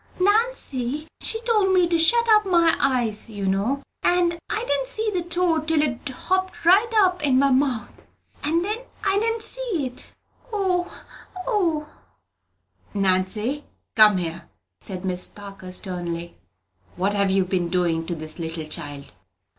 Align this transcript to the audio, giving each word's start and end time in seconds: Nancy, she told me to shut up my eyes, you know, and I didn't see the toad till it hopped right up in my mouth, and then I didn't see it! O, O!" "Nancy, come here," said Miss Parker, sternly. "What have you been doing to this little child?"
Nancy, 0.19 1.05
she 1.21 1.39
told 1.41 1.71
me 1.71 1.87
to 1.87 1.99
shut 1.99 2.27
up 2.27 2.43
my 2.43 2.75
eyes, 2.79 3.29
you 3.29 3.45
know, 3.47 3.83
and 4.01 4.35
I 4.49 4.65
didn't 4.65 4.87
see 4.87 5.11
the 5.13 5.21
toad 5.21 5.67
till 5.67 5.83
it 5.83 6.09
hopped 6.09 6.65
right 6.65 6.91
up 6.95 7.21
in 7.21 7.37
my 7.37 7.51
mouth, 7.51 8.07
and 8.43 8.65
then 8.65 8.79
I 9.05 9.19
didn't 9.19 9.43
see 9.43 9.85
it! 9.85 10.11
O, 10.51 10.91
O!" 11.45 11.87
"Nancy, 12.95 13.63
come 13.95 14.17
here," 14.17 14.49
said 14.79 15.05
Miss 15.05 15.27
Parker, 15.27 15.71
sternly. 15.71 16.35
"What 16.95 17.13
have 17.13 17.29
you 17.29 17.45
been 17.45 17.69
doing 17.69 18.07
to 18.07 18.15
this 18.15 18.39
little 18.39 18.65
child?" 18.65 19.11